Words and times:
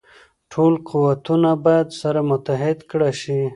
ټول 0.51 0.73
قوتونه 0.89 1.51
باید 1.65 1.87
سره 2.01 2.19
متحد 2.29 2.77
کړه 2.91 3.11
شي. 3.21 3.41